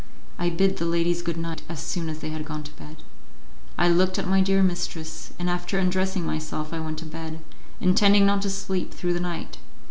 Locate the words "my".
4.27-4.41